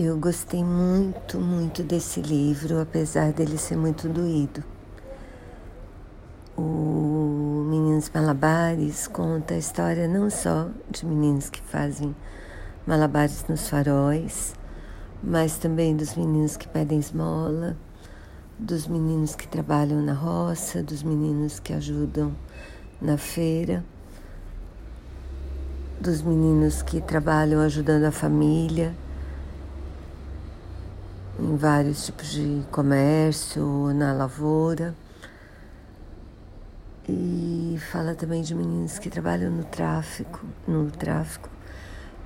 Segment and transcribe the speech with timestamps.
[0.00, 4.62] Eu gostei muito, muito desse livro, apesar dele ser muito doído.
[6.56, 12.14] O Meninos Malabares conta a história não só de meninos que fazem
[12.86, 14.54] malabares nos faróis,
[15.20, 17.76] mas também dos meninos que pedem esmola,
[18.56, 22.32] dos meninos que trabalham na roça, dos meninos que ajudam
[23.02, 23.84] na feira,
[26.00, 28.94] dos meninos que trabalham ajudando a família
[31.48, 34.94] em vários tipos de comércio, na lavoura.
[37.08, 41.48] E fala também de meninos que trabalham no tráfico, no tráfico.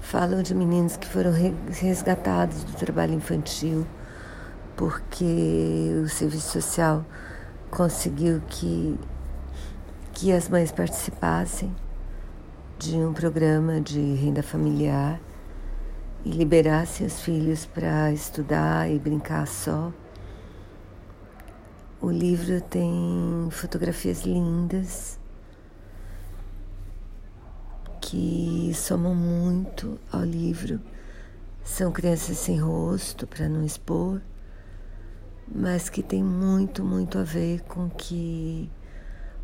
[0.00, 1.30] Falam de meninos que foram
[1.70, 3.86] resgatados do trabalho infantil
[4.76, 7.04] porque o serviço social
[7.70, 8.98] conseguiu que,
[10.12, 11.72] que as mães participassem
[12.76, 15.20] de um programa de renda familiar
[16.24, 19.92] e liberassem os filhos para estudar e brincar só.
[22.00, 25.18] O livro tem fotografias lindas
[28.00, 30.80] que somam muito ao livro.
[31.64, 34.20] São crianças sem rosto para não expor,
[35.46, 38.68] mas que tem muito, muito a ver com o que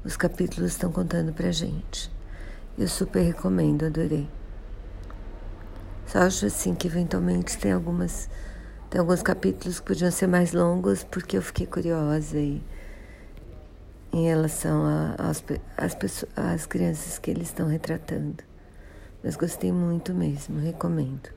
[0.04, 2.10] os capítulos estão contando para gente.
[2.76, 4.28] Eu super recomendo, adorei.
[6.08, 8.30] Só acho assim que eventualmente tem algumas
[8.88, 12.62] tem alguns capítulos que podiam ser mais longos porque eu fiquei curiosa e
[14.10, 14.84] em relação
[15.76, 18.42] às crianças que eles estão retratando.
[19.22, 21.28] Mas gostei muito mesmo, recomendo.